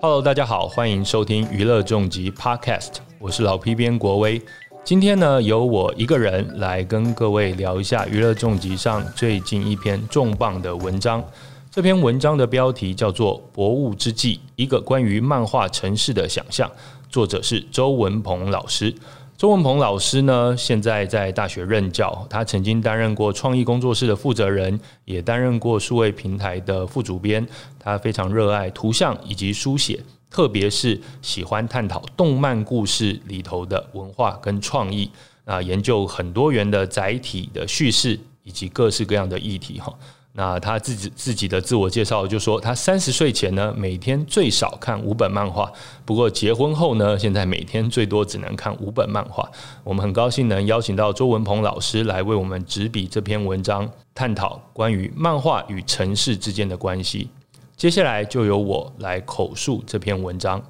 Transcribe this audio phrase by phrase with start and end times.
[0.00, 4.42] Hello，大家好，欢迎收听娱乐重疾 Podcast，我是老 P 编国威。
[4.84, 11.24] 今天呢，由我一个人来跟各位聊一下娱乐重疾上最近一篇重磅的文章。
[11.70, 16.70] 这篇文章的标题叫做《博物之际》，一个关于漫画城市的想象。
[17.08, 18.94] 作者是周文鹏老师。
[19.42, 22.24] 周文鹏老师呢，现在在大学任教。
[22.30, 27.44] 他曾经担任过创意工作室的负责人，也担任过数位平台的副主编。
[27.76, 30.00] 他非常热爱图像以及书写，
[30.30, 35.10] 特别是喜欢探讨动漫故事里头的文化跟创意
[35.44, 39.92] 啊，研究很多元的载体的叙事以及各式各样的议题哈。
[40.34, 45.70] 那他自己自己的自我介绍就说，他三十岁前呢，每天最少看五本漫画。
[46.06, 49.46] 不过结婚后呢，现在每天最多只能看五本漫画。
[49.84, 57.28] 我们很高兴能邀请到周文鹏老师来为我们执笔这篇文章，探讨关于漫画与城市之间的关系。
[57.76, 60.62] 接下来就由我来口述这篇文章。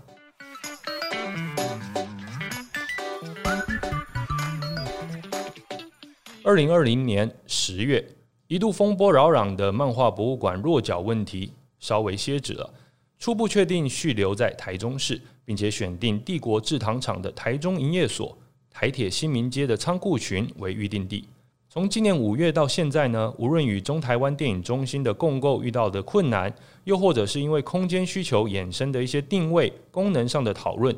[6.42, 8.04] 二零二零年十月。
[8.52, 11.50] 一度风波扰攘的漫画博物馆落脚问题
[11.80, 12.70] 稍微歇止了，
[13.18, 18.36] 初步确定续留在台中市，并且选定帝国制糖厂的台中营业所、
[18.70, 21.24] 台铁新民街的仓库群为预定地。
[21.70, 30.94] 从今年五月到现在呢，无论与中台湾电影中心的共构遇到的困难，又或者是因为空间需求衍生的一些定位功能上的讨论，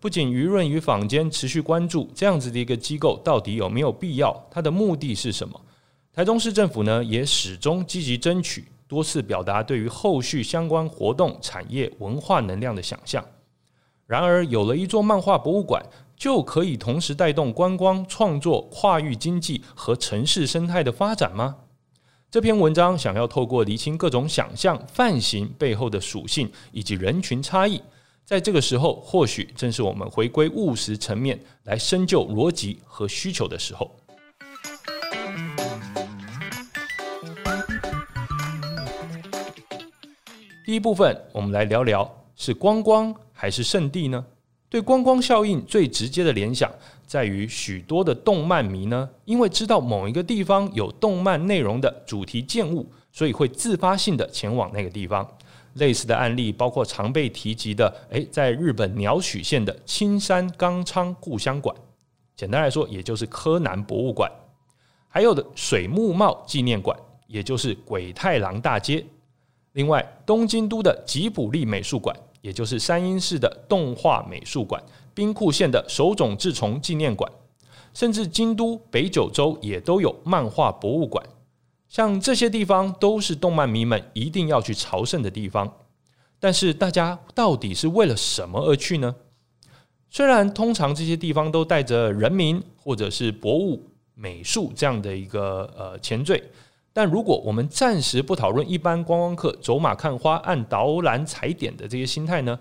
[0.00, 5.60] 不仅舆论与坊间持续关注这样子的一个机构到底有没有必要，它的目的是什么？
[6.16, 13.22] 台中市政府呢，也始终积极争取，多次表达对于后续相关活动、产业、文化能量的想象。
[14.06, 15.84] 然而，有了一座漫画博物馆，
[16.16, 21.54] 就可以同时带动观光、创作、跨域经济和城市生态的发展吗？
[22.30, 27.78] 这篇文章想要透过厘清各种想象、范型背后的属性以及人群差异，
[28.24, 33.94] 在这个时候，或许正是我们回归务实层面来深究逻辑和需求的时候。
[40.66, 44.26] 第一部分，我们来聊聊是观光还是圣地呢？
[44.68, 46.68] 对观光效应最直接的联想，
[47.06, 55.24] 在于许多的动漫迷呢，因为知道某一个地方有动漫内容的主题建物，所以会自发性的前往那个地方。
[55.74, 61.72] 类似的案例包括常被提及的，诶，在日本鸟取县的青山刚昌故乡馆，
[62.34, 64.28] 简单来说，也就是柯南博物馆；
[65.06, 69.06] 还有的水木茂纪念馆，也就是鬼太郎大街。
[69.76, 74.82] 另外，东京都的吉卜力美术馆，也就是山阴市的动画美术馆，
[75.12, 77.30] 兵库县的手冢治虫纪念馆，
[77.92, 81.22] 甚至京都北九州也都有漫画博物馆。
[81.90, 85.70] 像这些地方都是动漫迷们一定要去朝圣的地方。
[86.40, 89.14] 但是，大家到底是为了什么而去呢？
[90.08, 96.42] 虽然通常这些地方都带着人民或者是博物美术这样的一个呃前缀。
[96.96, 102.58] 但如果我们暂时不讨论一般观光客走马看花、按导览踩点的这些心态呢？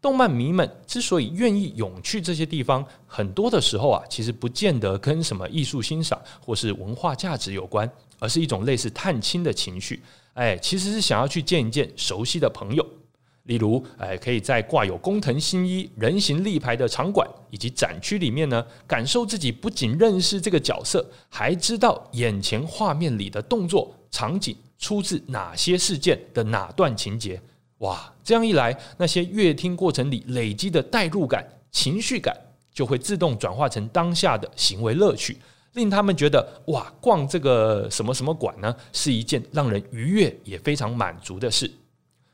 [0.00, 7.90] 动漫迷们之所以愿意涌去这些地方，很多的时候啊，其实不见得跟什么艺术欣赏或是文化价值有关，
[8.20, 10.00] 而是一种类似探亲的情绪。
[10.34, 12.86] 哎，其实是想要去见一见熟悉的朋友。
[13.44, 27.38] 例如，哎，可以在挂有工藤新一人形立牌的场馆以及展区里面呢，感受自己不仅认识这个角色，还知道眼前画面里的动作场景出自哪些事件的哪段情节。
[27.78, 32.34] 哇，这样一来，那些阅听过程里累积的代入感、情绪感，
[32.72, 35.36] 就会自动转化成当下的行为乐趣，
[35.74, 41.70] 令他们觉得哇，逛这个什么什么馆呢，是一件让人愉悦也非常满足的事。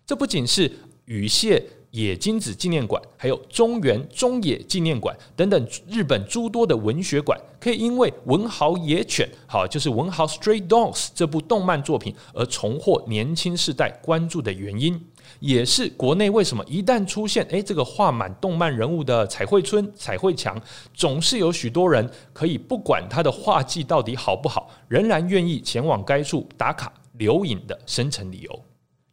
[0.07, 0.71] 这不仅是。
[1.11, 1.61] 羽蟹
[1.91, 15.05] 野金子纪念馆，还有中原中野纪念馆等等日本诸多的文学馆，可以因为文豪野犬，好就是文豪 Stray Dogs 这部动漫作品而重获年轻世代关注的原因，
[15.41, 20.57] 也是国内为什么一旦出现诶这个画满动漫人物的彩绘村、彩绘墙，
[20.95, 28.65] 总是有许多人可以不管他的画技到底好不好，仍然愿意前往该处打卡留影的深层理由。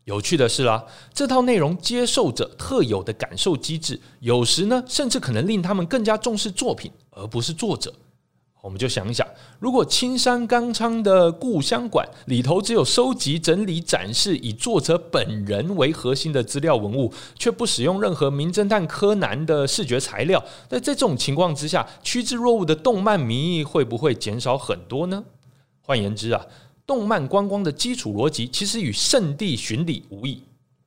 [0.08, 7.94] 有趣的是啦，这套内容接受者特有的感受机制，有时呢，甚至可能令他们更加重视作品，而不是作者。
[8.62, 9.28] 我们就想一想，
[9.60, 25.26] 如果青山刚昌的故乡馆里头只有收集、整理、展示以作者本人为核心的资料文物，却不使用任何名侦探柯南的视觉材料，那在这种情况之下，趋之若鹜的动漫迷会不会减少很多呢？
[25.82, 26.46] 换言之啊。
[26.88, 30.42] 动漫观光的基础逻辑其实与圣地巡礼无异。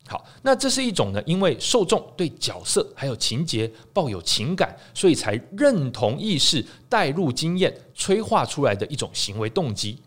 [0.08, 9.98] 好，那这是一种呢，因为受众对角色还有情节抱有情感，所以才认同意识、带入经验催化出来的一种行为动机。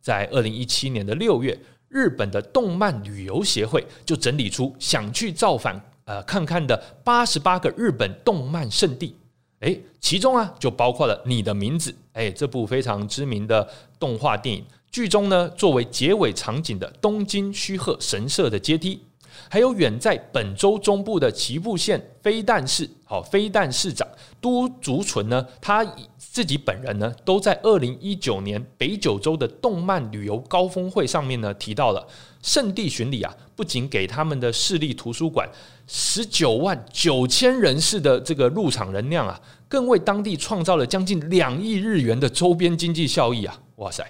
[0.00, 1.56] 在二零一七年的六月，
[1.86, 9.14] 日本的动漫旅游协会就整理出想去造访呃看看的八十八个日本动漫圣地。
[9.60, 13.68] 诶，其中啊就包括了《你的名字》诶，这部非常知名的
[14.00, 14.64] 动画电影。
[14.92, 19.02] 剧中呢，作为结尾场景的东京须贺神社的阶梯。
[19.48, 24.06] 还有远在本州中部的岐阜县飞弹市，好飞弹市长
[24.42, 25.82] 都竹纯呢，他
[26.18, 32.06] 自己本人呢，都在二零一九年北九州的动漫旅游高峰会上面呢，提到了
[32.42, 35.48] 圣地巡礼啊，不仅给他们的市立图书馆
[35.86, 43.58] 十九万九千人次的这个入场人量啊，更为当地创造了将近两亿日元的周边经济效益啊！
[43.76, 44.04] 哇塞！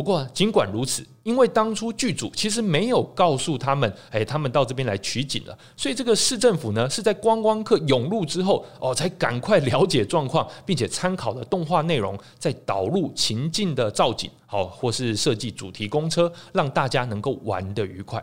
[0.00, 18.22] 不过，尽管如此，因为当初剧组其实没有告诉他们，哎，他们到这边来取景了，所以这个市政府呢是在观光客涌入之后，哦，才赶快了解状况，并且参考了动画内容，再导入情境的造景，好，或是设计主题公车，让大家能够玩得愉快。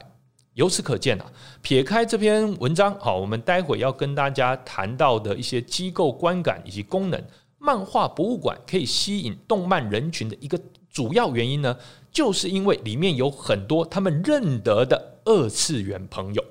[0.55, 1.31] 由此可见啊，
[1.61, 7.23] 撇开这篇文章，好，我们待会要跟大家谈到的一些机构观感以及功能，
[7.59, 10.59] 漫画博物馆可以吸引动漫人群的一个。
[10.91, 11.77] 主要原因呢，
[12.11, 16.43] 就是因为里面有很多他们认得的二次元朋友，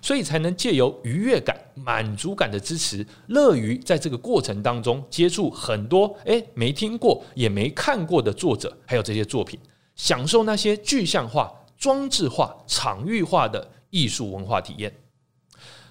[0.00, 9.60] 所以才能借由愉悦感、满足感的支持，乐于在这个过程当中接触很多诶没听过也没看过的作者，还有这些作品，
[9.94, 14.92] 享受那些具象化、装置化、场域化的艺术文化体验。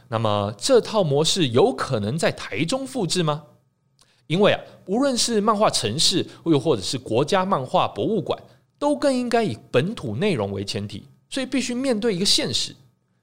[0.09, 3.43] 那么这套模式有可能在台中复制吗？
[4.27, 8.41] 因为啊，无论是漫画城市，又或者是国家漫画博物馆，
[8.79, 12.75] 都更应该以本土内容为前提，所以必须面对一个现实。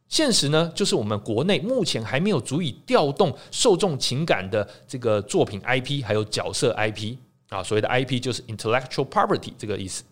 [0.08, 7.16] 现实呢，就是我们国内目前还没有足以调动受众情感的这个作品 IP，还有角色 IP
[7.48, 10.02] 啊，所谓的 IP 就是 intellectual property 这个意思。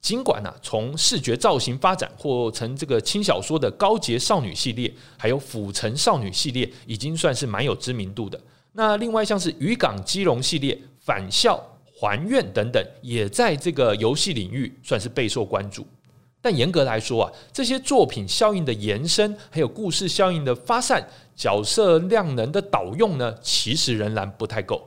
[0.00, 8.40] 尽管呢，从视觉造型发展或成这个轻小说的高洁少女系列，还有府城少女系列，已经算是蛮有知名度的。
[8.78, 11.58] 那另外像是渔港基隆系列、返校
[11.98, 15.86] 还愿等等，也在这个游戏领域算是备受关注。
[16.42, 21.02] 但严格来说啊，这些作品效应的延伸，还有故事效应的发散、
[21.34, 24.86] 角色量能的导用呢，其实仍然不太够。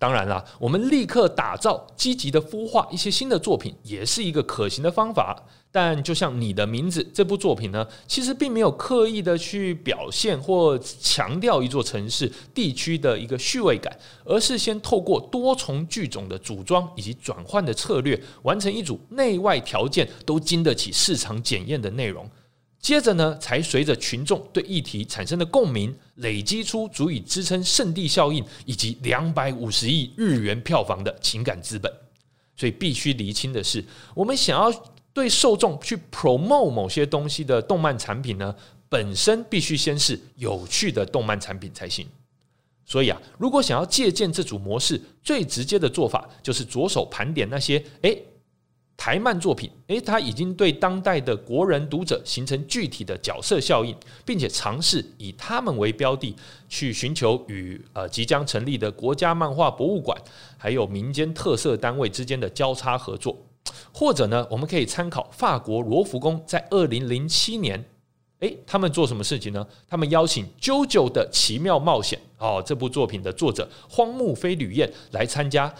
[0.00, 5.36] 当然啦，我们立刻打造、积极的孵化一些新的作品，也是一个可行的方法。
[5.70, 13.94] 但就像你的名字这部作品呢，其实并没有刻意的去表现或强调一座城市、地区的一个序位感，
[14.24, 22.26] 而是先透过多重剧种的组装以及转换的策略，完成一组内外条件都经得起市场检验的内容。
[22.80, 31.92] 接着呢，才随着群众对议题产生的共鸣，累积出足以支撑圣地效应以及两百五十亿日元票房的情感资本。
[32.56, 33.84] 所以必须厘清的是，
[34.14, 34.72] 我们想要
[35.12, 38.54] 对受众去 promote 某些东西的动漫产品呢，
[38.88, 42.06] 本身必须先是有趣的动漫产品才行。
[42.86, 48.22] 所以啊，如果想要借鉴这组模式，最直接的做法就是着手盘点那些诶。
[49.00, 56.36] 台漫作品，诶，它已经对当代的国人读者形成具体的角色效应，并且尝试以他们为标的，
[56.68, 60.14] 去寻求与呃即将成立的国家漫画博物馆，
[60.58, 63.34] 还有民间特色单位之间的交叉合作。
[63.90, 67.82] 或者呢，我们可以参考法国罗浮宫在二零零七年，
[68.40, 69.66] 诶，他们做什么事情呢？
[69.88, 75.74] 他们邀请《JoJo 的奇妙冒险》哦，这部作品的作者荒木飞吕彦来参加。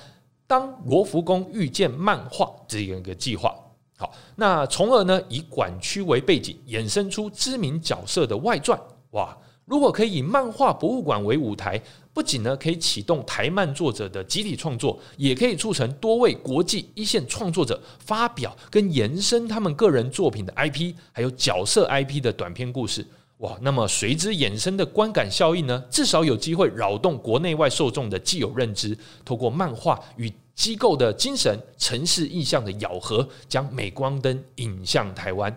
[0.50, 3.54] 当罗浮宫遇见漫画这样一个计划，
[3.97, 8.76] 好，那从而呢以馆区为背景，衍生出知名角色的外传。
[9.12, 11.80] 哇，如果可以以漫画博物馆为舞台，
[12.12, 23.07] 不仅呢可以启动台漫作者的集体创作，也可以促成多位国际一线创作者发表跟延伸他们个人作品的 IP，还有角色 IP 的短篇故事。
[23.41, 35.55] 哇，那么随之衍生的观感效应呢，至少有机会扰动国内外受众的既有认知，透过漫画与机构的精神、城市意象的咬合，将美光灯引向台湾。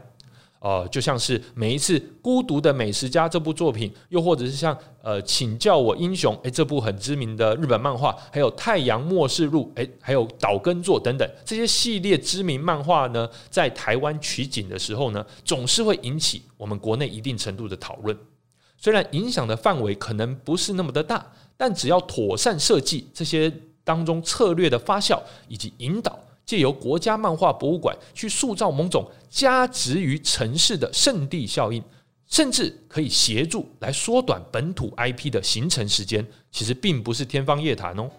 [0.63, 18.17] 哦，就像是每一次《孤独的美食家》这部作品，又或者是像呃，请叫我英雄，诶，这部很知名的日本漫画，还有《太阳末世录》，诶，还有《岛根作》等等这些系列知名漫画呢，在台湾取景的时候呢，总是会引起我们国内一定程度的讨论。
[18.77, 21.25] 虽然影响的范围可能不是那么的大，
[21.58, 23.51] 但只要妥善设计这些
[23.84, 26.17] 当中策略的发酵以及引导。
[26.45, 31.83] 借由国家漫画博物馆去塑造某种加值于城市的圣地效应，
[32.27, 38.09] 甚至可以协助来缩短本土 IP 的形成时间，其实并不是天方夜谭哦。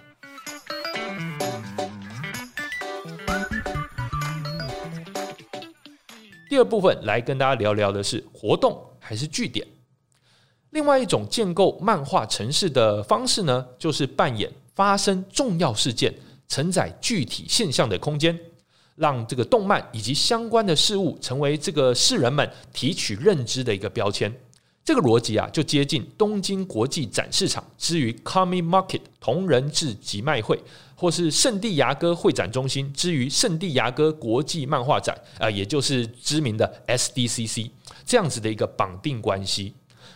[6.48, 9.66] 第二部分来跟大家聊聊的是活动还是据点。
[10.70, 16.14] 另外一种建构漫画城市的方式呢，就是扮演发生重要事件、
[16.48, 18.38] 承载具体现象的空间，
[18.96, 24.32] 让这个动漫以及相关的事物成为这个世人们提取认知的一个标签。
[24.84, 30.60] 这个逻辑啊，就接近东京国际展示场之于 Comic Market 同人志集卖会。
[30.96, 37.68] 或是圣地牙哥会展中心之于圣地牙哥国际漫画展啊，也就是知名的 SDCC
[38.06, 39.74] 这样子的一个绑定关系。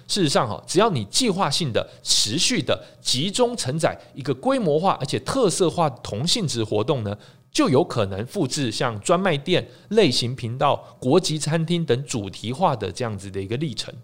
[0.08, 7.16] 事实上，哈，只要你计划性的、持续的、集中承载一个规模化而且特色化同性质活动呢，
[7.52, 13.94] 就有可能复制像专卖店、类型频道、国际餐厅等主题化的这样子的一个历程。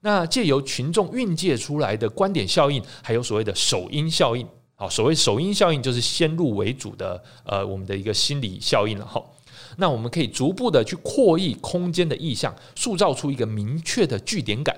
[0.00, 4.46] 那借由群众运借出来的观点效应，还有所谓的首因效应。
[4.74, 9.24] 好，所谓首因效应就是先入为主的，呃，我们的一个心理效应了哈。
[9.76, 14.76] 那我们可以逐步的去扩易空间的意象，塑造出一个明确的据点感。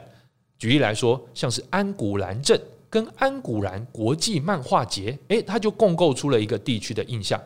[0.58, 7.40] 举例来说，像是安古兰镇跟安古兰国际漫画节，诶，它就共构出了一个地区的印象。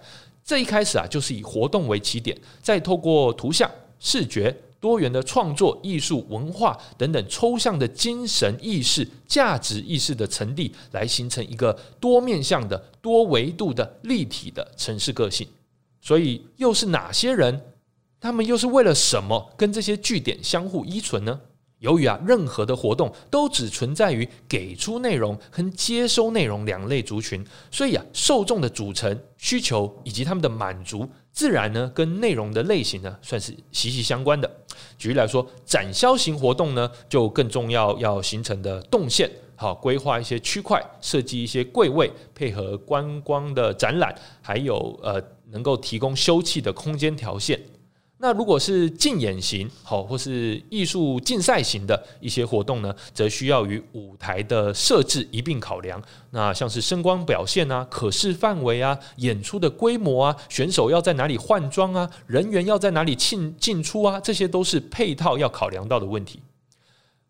[0.44, 4.54] 这一开始啊，就是以活动为起点，再透过图像、视觉。
[4.80, 15.46] 多元的创作、艺术、文化等等抽象的精神意识、价值意识的层递，来形成一个多面向的、多维度的立体的城市个性。
[16.00, 17.60] 所以，又是哪些人？
[18.18, 21.38] 他们又是为了什么跟这些据点相互依存呢？
[21.80, 31.08] 由于啊，任何的活动都只存在于给出内容和接收内容两类族群，所以啊，受众的组成、需求以及他们的满足。
[31.32, 34.50] 自然呢，跟内容的类型呢，算是息息相关的。
[34.98, 47.58] 举例来说，展销型活动呢，就更重要要形成的动线，好规划一些区块，设计一些柜位，配合观光的展览，还有呃，能够提供休憩的空间条线。
[48.22, 56.00] 那如果是竞演型，好，或是艺术竞赛型的一些活动呢，则需要与舞台的设置一并考量。
[56.30, 66.40] 那像是声光表现啊、可视范围啊、演出的规模啊、选手要在哪里换装啊、人员要在哪里进进出啊，这些都是配套要考量到的问题。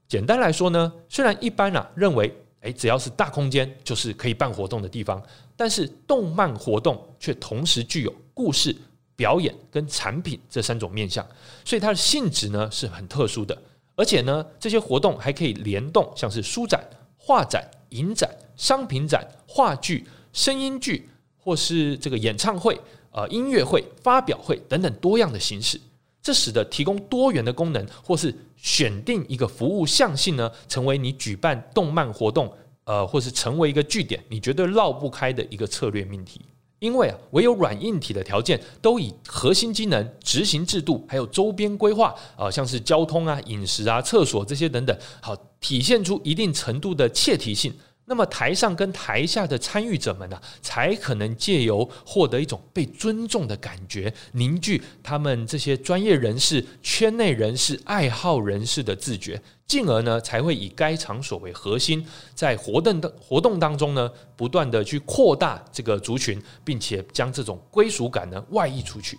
[0.09, 5.23] 简单来说呢，虽然一般啊认为，诶，只要是大空间就是可以办活动的地方，
[5.57, 8.75] 但是动漫活动却同时具有故事。
[9.21, 11.23] 表演跟产品这三种面向，
[11.62, 13.55] 所以它的性质呢是很特殊的，
[13.95, 16.83] 而且呢这些活动还可以联动，像是书展、
[17.19, 22.81] 画展、影展、商品展、话剧、声音剧，或是这个演唱会、
[23.12, 25.79] 呃音乐会、发表会等等多样的形式。
[26.23, 32.50] 这使得提供多元的功能，或是选定一个服务象性呢，成为你举办动漫活动，
[32.85, 36.41] 呃，或是成为一个据点，你绝对绕不开的一个策略命题。
[36.81, 47.73] 因为啊，唯有软硬体的条件都以核心机能、执行制度，还有周边规划啊，像是交通啊、饮食啊、厕所这些等等，好体现出一定程度的切题性。
[48.11, 69.17] 那么台上跟台下的参与者们呢，才可能借由获得一种被尊重的感觉，凝聚他们这些专业人士、圈内人士、爱好人士的自觉，进而呢，才会以该场所为核心，在活动的活动当中呢，不断的去扩大这个族群，并且将这种归属感呢外溢出去。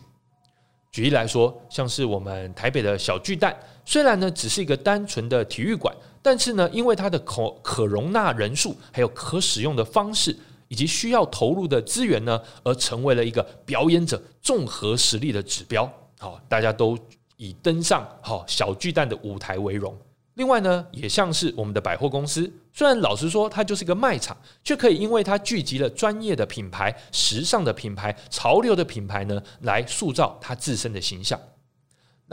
[0.91, 5.95] 举例来说，像是我们台北的小巨蛋，虽然呢只是一个单纯的体育馆。
[6.21, 10.37] 但是呢，因为它的可可容纳人数，还有可使用的方式，
[10.67, 15.91] 以及需要投入的资源呢，而成为了一个表演者综合实力的指标。
[16.19, 16.97] 好，大家都
[17.37, 19.97] 以登上好小巨蛋的舞台为荣。
[20.35, 31.39] 另外呢，也像是我们的百货公司，虽然老实说它就是一个卖场，却可以因为它聚集了专业的品牌、时尚的品牌、潮流的品牌呢，来塑造它自身的形象。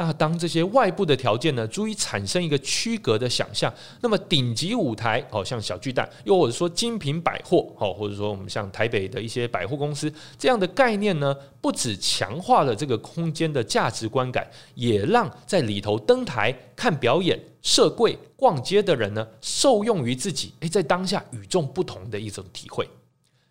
[0.01, 22.89] 那当这些外部的条件呢，足以产生一个区隔的想象，那么顶级舞台，哦，像小巨蛋，又或者说精品百货，哦，或者说我们像台北的一些百货公司这样的概念呢，不止强化了这个空间的价值观感，也让在里头登台看表演、设柜、逛街的人呢，受用于自己，诶，在当下与众不同的一种体会。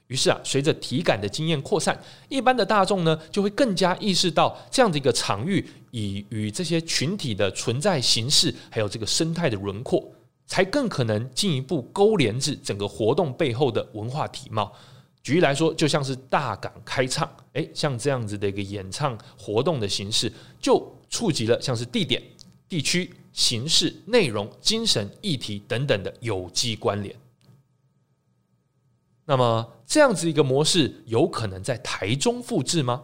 [0.08, 10.10] 于是啊，随着体感的经验扩散，一般的大众呢，就会更加意识到这样的一个场域，以与这些群体的存在形式，还有这个生态的轮廓，
[10.46, 14.72] 才更可能进一步勾连至整个活动背后的文化体貌。
[15.22, 22.24] 举例来说，就像是大港开唱，诶，像这样子的一个演唱活动的形式，就触及了像是地点、
[22.70, 27.14] 地区、形式、内容、精神、议题等等的有机关联。
[29.30, 33.04] 那么，这样子一个模式，有可能在台中复制吗？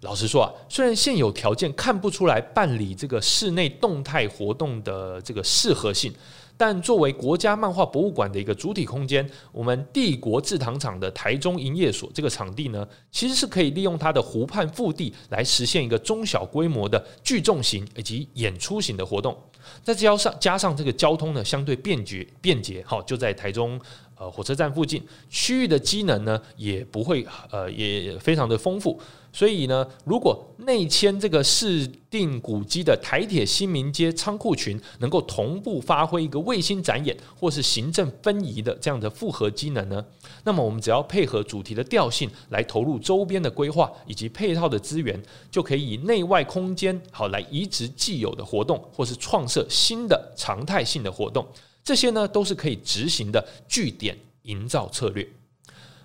[0.00, 6.12] 老实说啊，虽然现有条件看不出来办理这个室内动态活动的这个适合性。
[6.56, 19.36] 但作为国家漫画博物馆的一个主体空间，我们帝国制糖厂的台中营业所这个场地呢，其实是可以利用它的湖畔腹地来实现一个中小规模的聚众型以及演出型的活动。
[19.82, 23.80] 再加上加上这个交通呢，相对便捷便捷，好就在台中。
[24.16, 28.96] 呃，火车站附近区域的机能呢，也不会呃，也非常的丰富。
[29.34, 40.04] 所以呢，如果内迁这个市定古迹的台铁新民街仓库群能够同步发挥一个卫星展演或是行政分移的这样的复合机能呢，
[40.44, 51.44] 那么我们只要配合主题的调性来投入周边的规划以及配套的资源，就可以以内外空间好来移植既有的活动，或是创设新的常态性的活动。
[51.82, 55.28] 这些呢都是可以执行的据点营造策略。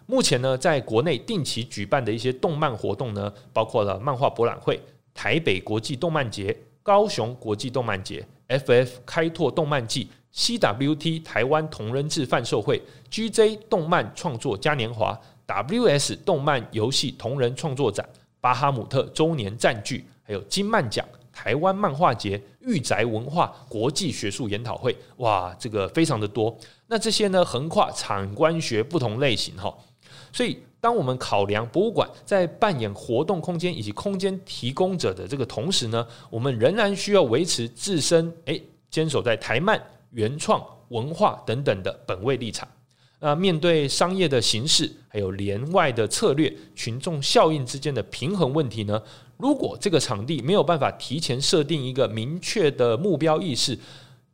[0.09, 4.81] 目前呢，在国内定期举办的一些动漫活动呢，包括了漫画博览会、
[5.13, 18.03] 台北国际动漫节、高雄国际动漫节、FF 开拓动漫季、CWT 台湾同人志贩售会、GJ 动漫创作嘉年华、WS 动漫游戏同人创作展、
[18.41, 21.05] 巴哈姆特周年占据，还有金漫奖。
[21.31, 26.57] 台湾漫画节、御宅文化国际学术研讨会，哇，这个非常的多。
[26.87, 29.73] 那这些呢，横跨产官学不同类型哈。
[30.31, 39.81] 所以，当我们考量博物馆在扮演活动空间以及空间提供者的这个同时呢，我们仍然需要维持自身诶坚守在台漫、
[40.11, 42.67] 原创文化等等的本位立场。
[43.21, 49.01] 那面对商业的形式，还有连外的策略、群众效应之间的平衡问题呢？
[49.35, 53.77] 如果这个场地没有办法提前设定一个明确的目标意识，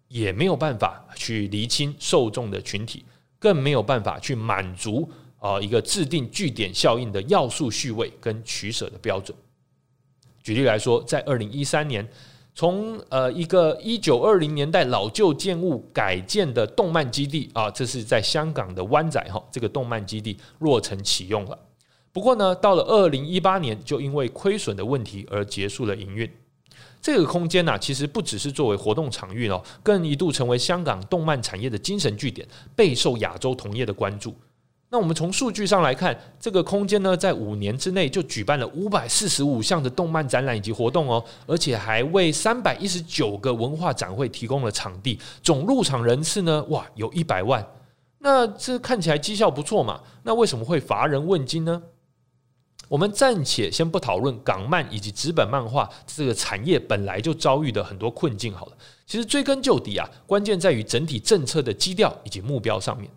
[0.07, 3.03] 也没有办法去厘清受众的群体，
[3.39, 9.37] 更没有办法去满足啊一个制定据点效应的要素序位跟取舍的标准。
[10.43, 12.07] 举例来说，在二零一三年。
[12.57, 21.59] 从呃一个一九二零年代老旧建物改建的动漫基地啊，这是在香港的湾仔哈，这个动漫基地落成启用了。
[22.13, 26.31] 不过呢，到了二零一八年，就因为亏损的问题而结束了营运。
[27.01, 34.33] 这个空间呢，其实不只是作为活动场域哦，更一度成为香港动漫产业的精神据点，备受亚洲同业的关注。
[34.95, 47.67] 那我们从数据上来看，这个空间呢，在五年之内就举办了五百四十五项的动漫展览以及活动哦，而且还为三百一十九个文化展会提供了场地，总入场人次呢，哇，有一百万。
[48.19, 49.99] 那这看起来绩效不错嘛？
[50.23, 51.83] 那为什么会乏人问津呢？
[52.87, 58.71] 我们暂且先不讨论港漫以及纸本漫画这个产业本来就遭遇的很多困境好了。
[59.05, 63.11] 其实追根究底啊，关键在于整体政策的基调以及目标上面。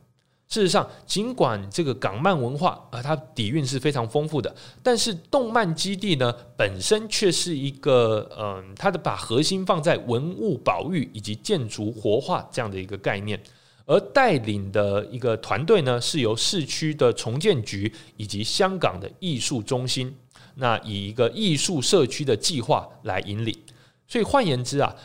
[0.49, 13.39] 事实上，尽管这个港漫文化啊，它底蕴是非常丰富的，但是动漫基地呢本身却是一个嗯，它的把核心放在文物保育以及建筑活化这样的一个概念，
[13.85, 20.17] 而带领的一个团队呢是由市区的重建局以及香港的艺术中心，
[20.55, 23.55] 那以一个艺术社区的计划来引领，
[24.07, 24.97] 所以换言之啊。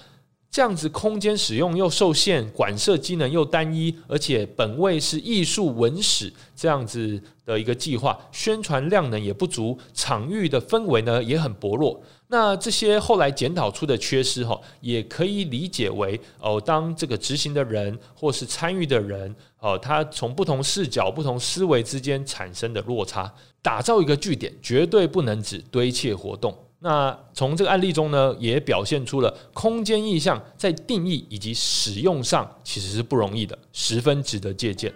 [0.53, 11.99] 这样子空间使用又受限，管设机能又单一，而且本位是艺术文史这样子的一个计划，宣传量能也不足，场域的氛围呢也很薄弱。
[12.27, 26.55] 那这些后来检讨出的缺失，哈，也可以理解为哦，当这个执行的人或是参与的人，哦，他从不同视角、不同思维之间产生的落差，打造一个据点，绝对不能只堆砌活动。
[26.83, 34.93] 那从这个案例中呢，也表现出了空间意象在定义以及使用上其实是不容易的，十分值得借鉴。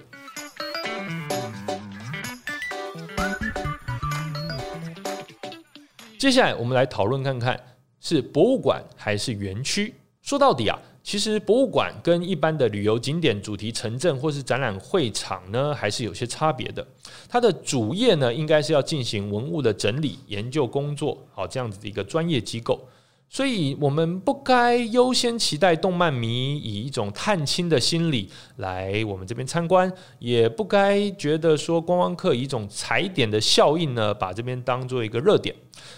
[6.19, 7.57] 接下来我们来讨论看看，
[8.01, 9.95] 是博物馆还是园区？
[10.21, 10.77] 说到底啊。
[11.07, 16.85] 其实博物馆跟一般的旅游景点、主题城镇或是展览会场呢，还是有些差别的。
[17.29, 22.85] 它的主业呢，应该是要进行文物的整理、研究工作，好这样子的一个专业机构。
[23.29, 35.53] 所以，我们不该优先期待动漫迷以一种探亲的心理来我们这边参观，也不该觉得说观光客以一种踩点的效应呢，把这边当做一个热点。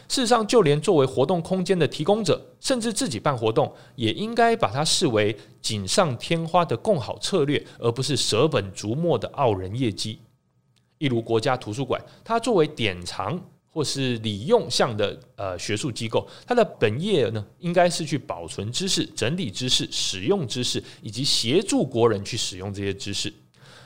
[0.07, 10.19] 事实上，就连作为活动空间的提供者，甚至自己办活动，也应该把它视为锦上添花的共好策略，而不是舍本逐末的傲人业绩。
[10.97, 13.39] 例如国家图书馆，它作为典藏
[13.71, 23.33] 或是理用项的呃学术机构，它的本业呢，应该是去保存知识、整理知识、使用知识，以及协助国人去使用这些知识。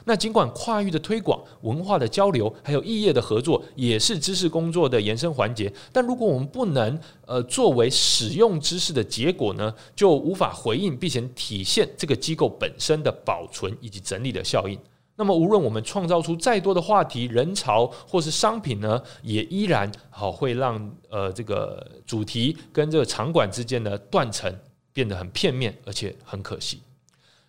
[0.05, 5.71] 那尽管跨域的推广、文化的交流，还有异业的合作，也是知识工作的延伸环节。
[5.93, 14.77] 但如果我们不能呃作为使用知识的结果呢，就无法回应并且体现这个机构本身的保存以及整理的效应。
[15.23, 24.53] 那么，无论我们创造出再多的话题、人潮或是商品呢，也依然好会让呃这个主题跟这个场馆之间的断层
[24.91, 26.81] 变得很片面，而且很可惜。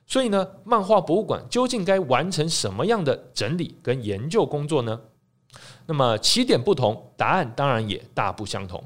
[0.07, 5.01] 所以呢，漫画博物馆究竟该完成什么样的整理跟研究工作呢？
[5.87, 8.85] 那么起点不同，答案当然也大不相同。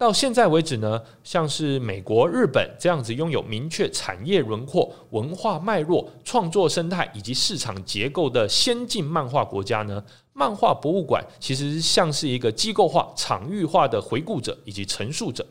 [0.00, 15.46] 到现在为止呢，像是美国、日本这样子拥有明确产业轮廓、文化脉络、创作生态以及市场结构的先进漫画国家呢，漫画博物馆其实像是一个机构化、场域化的回顾者以及陈述者。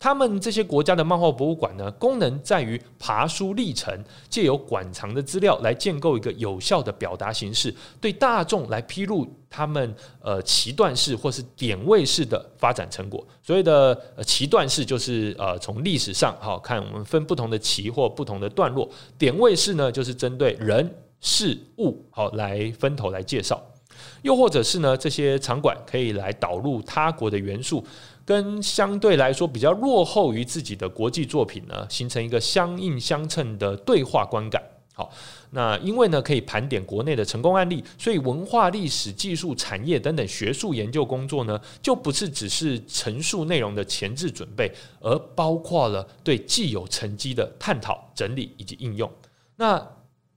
[0.00, 3.92] 他们这些国家的漫画博物馆呢，功能在于爬书历程，
[4.28, 13.26] 借由馆藏的资料来建构一个有效的表达形式，对大众来披露他们呃旗段式或是点位式的发展成果。
[13.42, 20.88] 所谓的呃段式，就是呃从历史上好看，我们分不同的旗或不同的段落；点位式呢，就是针对人
[21.20, 23.60] 事物好来分头来介绍。
[24.22, 27.84] 又或者是呢，这些场馆可以来导入他国的元素。
[28.28, 34.62] 跟相对来说比较落后于自己的国际作品呢，形成一个相映相称的对话观感。
[34.92, 35.10] 好，
[35.52, 49.10] 那因为呢可以盘点国内的成功案例，所以文化、历史、技术、产业等等学术研究工作呢，就不是只是陈述内容的前置准备，而包括了对既有成绩的探讨、整理以及应用。
[49.56, 49.82] 那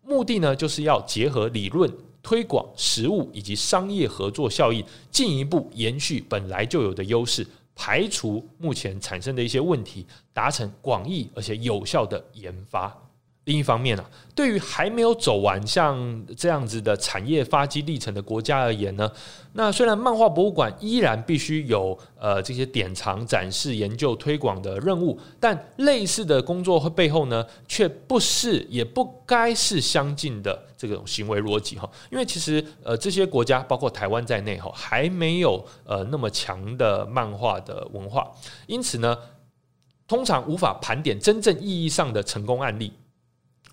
[0.01, 1.91] 目的呢，就是要结合理论
[2.23, 7.45] 推广、实物以及商业合作效益，进一步延续本来就有的优势。
[7.83, 12.95] 排除目前产生的一些问题，达成广义而且有效的研发。
[13.45, 19.11] 另一方面呢，对于还没有走完像这样子的产业发迹历程的国家而言呢，
[19.53, 31.89] 那虽然漫画博物馆依然必须有呃这些典藏、展示、研究、推广的任务，但类似的工作和背后呢，却不是也不该是相近的这种行为逻辑哈。
[32.11, 38.31] 因为其实呃这些国家，包括台湾在内哈，还没有呃那么强的漫画的文化，
[38.67, 39.17] 因此呢，
[40.07, 42.93] 通常无法盘点真正意义上的成功案例。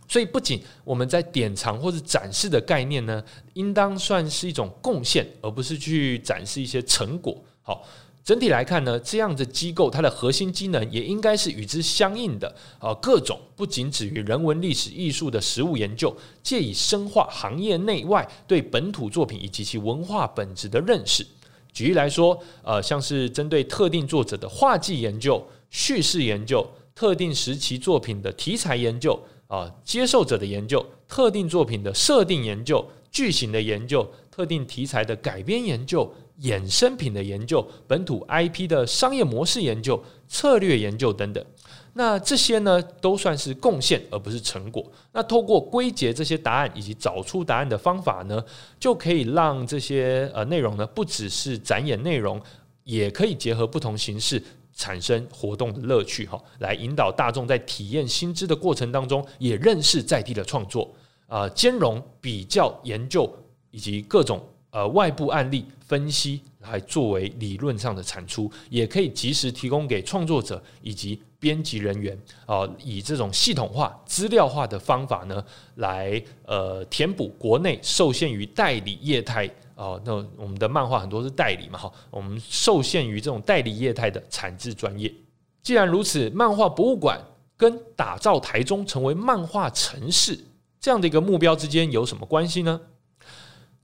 [0.09, 7.37] 所以，不仅我们在典藏或者展示的概念呢，应当算是一种贡献，而不是去展示一些成果。
[7.61, 7.87] 好，
[8.25, 21.27] 整体来看呢，这样的机构它的核心机能也应该是与之相应的啊，各种不仅止于人文、历史、艺术的实物研究，借以深化行业内外对本土作品以及其文化本质的认识。
[21.71, 29.23] 举例来说，呃，像是针对特定作者的画技研究、叙事研究、特定时期作品的题材研究。
[29.49, 36.09] 啊，接受者的研究、特定作品的设定研究、剧情的研究、特定题材的改编研究、
[36.43, 41.43] 衍生品的研究、本土 IP 的商业模式研究、策略研究等等，
[41.95, 44.85] 那这些呢，都算是贡献，而不是成果。
[45.13, 48.45] 那透过归结这些答案以及找出答案的方法呢，
[48.79, 52.39] 就可以让这些呃内容呢，不只是展演内容，
[52.85, 54.41] 也可以结合不同形式。
[54.79, 60.89] 产生活动的乐趣，哈，来引导大众在体验新知的过程当中，也认识在地的创作，
[61.27, 63.29] 啊，兼容比较研究
[63.73, 79.51] 以及各种呃外部案例分析，来作为理论上的产出，也可以及时提供给创作者以及编辑人员，啊，以这种系统化、资料化的方法呢，来呃填补国内受限于代理业态。
[79.79, 85.13] 哦，那我们的漫画很多是代理嘛，哈，我们受限于这种代理业态的产制专业。
[85.63, 87.21] 既然如此，漫画博物馆
[87.57, 90.37] 跟打造台中成为漫画城市
[90.81, 92.81] 这样的一个目标之间有什么关系呢？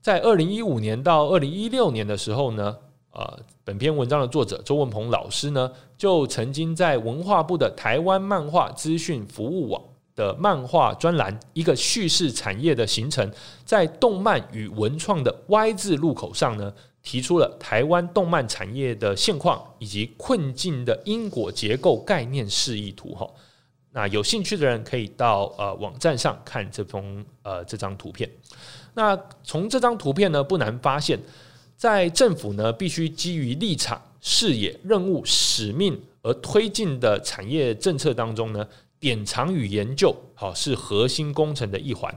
[0.01, 2.75] 在二零一五年到二零一六年的时候呢，
[3.11, 9.81] 呃，本篇文章的作者周文鹏老师呢，就曾经在文化部的台湾漫画资讯服务网。
[10.15, 13.29] 的漫画专栏，一个叙事产业的形成，
[13.65, 16.73] 在动漫与文创的 Y 字路口上呢，
[17.03, 23.29] 提出了台湾动漫产业的现况以及困境的因果结构概念示意图哈。
[23.91, 28.29] 那有兴趣的人可以到呃网站上看这封呃这张图片。
[28.93, 31.19] 那从这张图片呢，不难发现，
[31.75, 38.65] 在政府呢必须基于立场、视野、任务、使命而推进的产业政策当中呢。
[39.05, 42.11] 典藏与研究，好是核心工程的一环。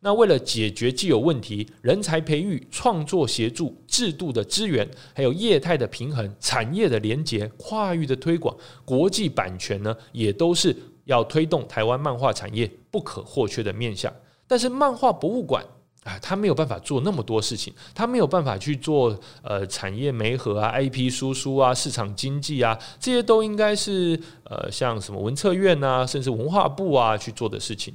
[0.00, 10.74] 那为了解决既有问题，人才培育、创作协助、制度的资源，还有业态的平衡、产业的连结、跨域的推广、国际版权呢，也都是
[11.04, 14.10] 要推动台湾漫画产业不可或缺的面向。
[14.46, 15.62] 但是漫画博物馆
[16.04, 27.94] 啊，他没有办法做那么多事情，他没有办法去做呃产业媒合啊、IP 输出啊、市场经济啊，这些都应该是呃像什么文策院啊，甚至文化部啊去做的事情。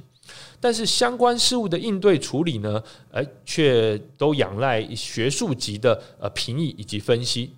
[0.60, 7.54] 但是相关事务的应对处理呢，哎，却都仰赖学术级的呃评议以及分析。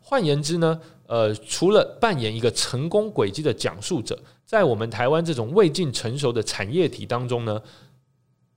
[0.00, 7.60] 换言之呢，呃，除了扮演一个成功轨迹的讲述者，在我们台湾这种未尽成熟的产业体当中呢，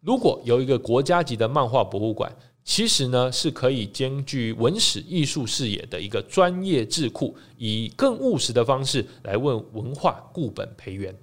[0.02, 2.34] 如果有一个国家级的漫画博物馆，
[2.64, 11.14] 其实呢是可以兼具文史艺术视野的一个专业智库，以更务实的方式来为文化固本培元。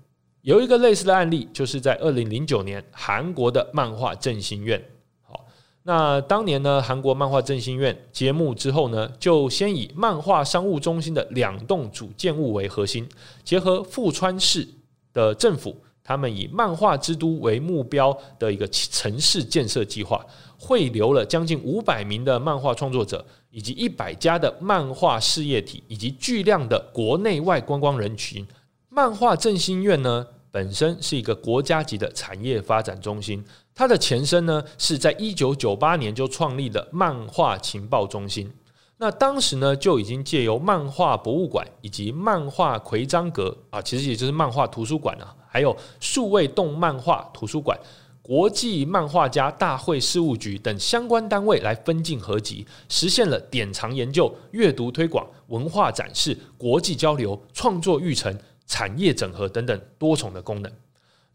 [0.42, 4.82] 有一个类似的案例，就是在二零零九年韩国的漫画振兴院。
[5.22, 5.46] 好，
[5.82, 13.08] 那当年呢，韩国漫画振兴院揭幕之后呢，就先以漫画商务中心的两栋主建物为核心，
[13.42, 14.68] 结合富川市
[15.12, 20.24] 的政府，他们以漫画之都为目标的一个城市建设计划，
[20.56, 28.46] 汇流了将近五百名的漫画创作者，以及一百家的漫画事业体，以及巨量的国内外观光人群。
[28.88, 30.26] 漫画振兴院呢？
[30.52, 38.50] 本身是一个国家级的产业发展中心，它的前身呢是在一九九八年就创立的漫画情报中心。
[38.96, 47.74] 那当时呢就已经借由漫画博物馆以及漫画葵章阁啊，其实也就是漫画图书馆啊，还有数位动漫画图书馆、
[48.20, 58.38] 国际漫画家大会事务局等相关单位来分进合集，实现了典藏研究、阅读推广、文化展示、国际交流、创作育成。
[58.68, 60.72] 产业整合等等多重的功能，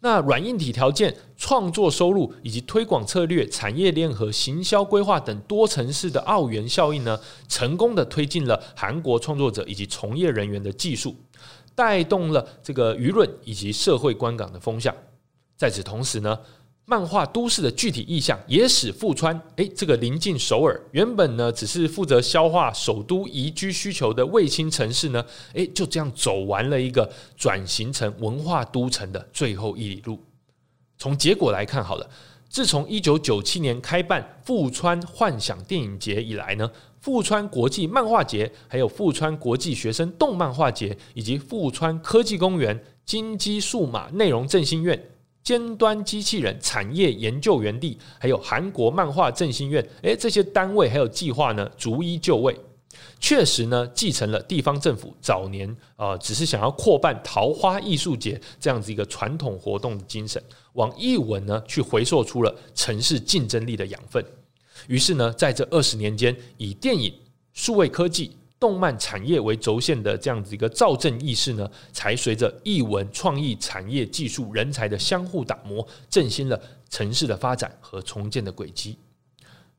[0.02, 11.16] 那软硬体条件、创作收入以及推广策略、产业链和行销规划等多层次的奥元效应呢，成功的推进了韩国创作者以及从业人员的技术，
[11.76, 14.96] 带动了这个舆论以及社会观感的风向。
[15.58, 16.40] 在此同时呢。
[16.84, 30.20] 漫画都市的具体意向，也使富川诶这个临近首尔，原本呢只是负责消化首都宜居需求的卫星城市呢，诶就这样走完了一个转型成文化都城的最后一里路。
[30.98, 32.10] 从结果来看，好了，
[32.50, 36.70] 自从一九九七年开办富川幻想电影节以来呢，
[37.02, 45.08] 富川国际漫画节、还有富川国际学生动漫画节，以及富川科技公园、金鸡数码内容振兴院。
[45.44, 52.56] 尖端机器人产业研究园地，还有韩国漫画振兴院，诶，这些单位还有计划呢，逐一就位。
[53.20, 60.40] 确实呢，继承了地方政府早年啊，只是想要扩办桃花艺术节这样子一个传统活动的精神，
[60.74, 64.24] 往艺文呢去回溯出了城市竞争力的养分。
[64.92, 67.14] 于是呢，在这二十年间，以电影、
[67.54, 68.32] 数位科技。
[68.60, 78.96] 动漫产业为轴线的这样子一个造镇意识呢，才随着艺文创意产业技术人才的相互打磨，振兴了城市的发展和重建的轨迹。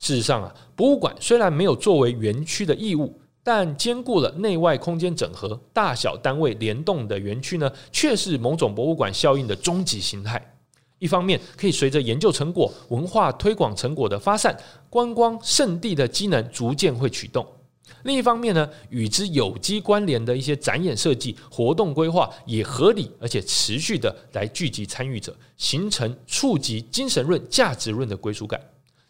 [0.01, 10.52] 事实上啊，博物馆虽然没有作为园区的义务，但兼顾了内外空间整合、大小单位联动的园区呢，却是某种博物馆效应的终极形态。
[11.03, 14.57] 一方面，可以随着研究成果、文化推广成果的发散，
[14.89, 17.45] 观光圣地的机能逐渐会启动。
[18.05, 28.61] 另一方面呢，与之有机关联的一些展演设计、活动规划也合理而且持续的来聚集参与者，形成触及精神论、价值论的归属感。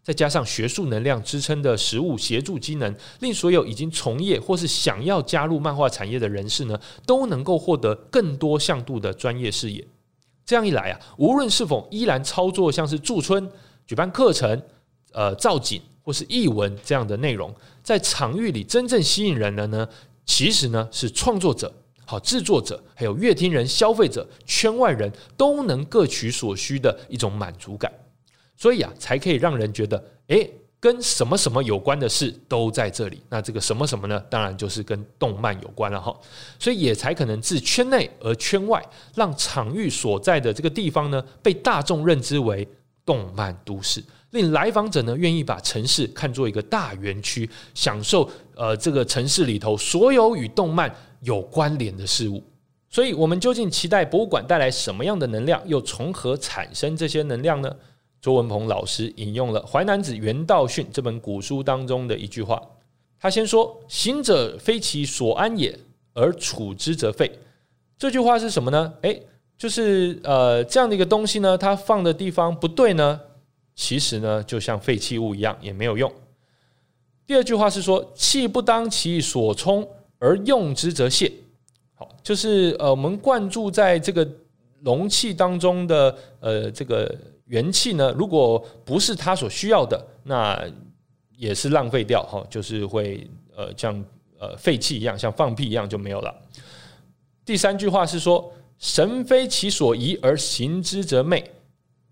[0.02, 9.87] 再加上学术能量支撑的实物协助机能，令所有已经从业或是想要加入漫画产业的人士呢，都能够获得更多向度的专业视野。
[10.53, 13.51] 这样一来啊，无论是否依然操作像是驻村、
[13.87, 14.62] 举办课程、
[15.12, 15.81] 呃造景。
[16.05, 19.88] 或是译文这样的内容，在场域里真正吸引人的呢，
[20.27, 21.73] 其实呢是创作者、
[22.05, 27.93] 好制作者，还有乐听人、消费者、圈外人都能各取所需的一种满足感，
[28.57, 30.51] 所以啊，才可以让人觉得，诶，
[30.83, 33.23] 跟什么什么有关的事都在这里。
[33.29, 34.21] 那这个什么什么呢？
[34.29, 36.12] 当然就是跟动漫有关了哈。
[36.59, 42.66] 所以也才可能自圈内而圈外，让场域所在的这个地方呢，被大众认知为
[43.07, 44.03] 动漫都市。
[44.31, 52.42] 令来访者呢愿意把城市看作一个大园区，享受呃这个城市里头所有与动漫有关联的事物。
[52.90, 55.62] 所以，我们究竟期待博物馆带来什么样的能量？
[55.64, 57.73] 又从何产生这些能量呢？
[58.23, 62.63] 周文鹏老师引用了《淮南子·原道训》这本古书当中的一句话，
[63.19, 65.77] 他先说：“行者非其所安也，
[66.15, 67.29] 而处之则废。”
[67.99, 68.95] 这句话是什么呢？
[69.03, 69.21] 诶，
[69.59, 73.21] 就是呃这样的一个东西呢，它放的地方不对呢。
[73.75, 76.11] 其实呢就像废弃物一样，也没有用。
[77.27, 79.89] 第二句话是说：“气不当其所充，
[80.21, 81.33] 而用之则泄。”
[81.99, 84.29] 好，就是呃，我们灌注在这个
[84.85, 87.13] 容器当中的呃这个
[87.46, 90.62] 元气呢，如果不是他所需要的，那
[91.37, 93.26] 也是浪费掉哈，就是会
[93.57, 94.05] 呃像
[94.38, 96.35] 呃废气一样，像放屁一样就没有了。
[97.44, 101.42] 第三句话是说：“神非其所宜而行之则昧。”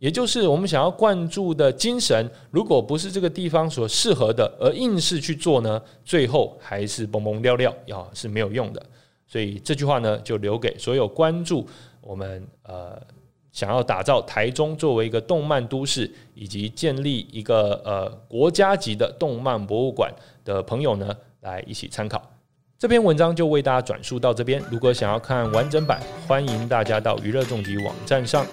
[0.01, 8.83] 也就是我们想要灌注的精神，如果不是这个地方所适合的，而硬是去做呢，最后还是崩崩掉掉，要是没有用的。
[9.27, 11.69] 所以这句话呢，就留给所有关注
[12.01, 12.99] 我们呃
[13.53, 20.13] 想要打造台中作为一个动漫都市，以及建立一个呃国家级的动漫博物馆
[20.45, 22.23] 的朋友呢，来一起参考。
[22.79, 24.63] 这篇文章就为大家转述到这边。
[24.71, 28.47] 如果想要看完整版，欢迎大家到娱乐重疾网站上。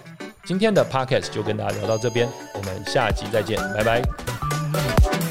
[0.46, 5.27] 今天的 podcast 就跟大家聊到这边，我们下集再见，拜拜。